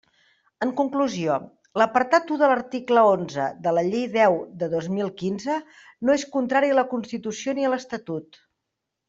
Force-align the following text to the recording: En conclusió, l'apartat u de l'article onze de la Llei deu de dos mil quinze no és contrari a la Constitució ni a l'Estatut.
En 0.65 0.69
conclusió, 0.77 1.33
l'apartat 1.81 2.33
u 2.35 2.37
de 2.43 2.49
l'article 2.51 3.03
onze 3.09 3.45
de 3.67 3.75
la 3.79 3.83
Llei 3.89 4.07
deu 4.15 4.39
de 4.63 4.71
dos 4.73 4.89
mil 4.97 5.13
quinze 5.21 5.59
no 6.09 6.17
és 6.21 6.27
contrari 6.39 6.75
a 6.75 6.81
la 6.81 6.87
Constitució 6.97 7.57
ni 7.61 7.69
a 7.69 7.73
l'Estatut. 7.77 8.43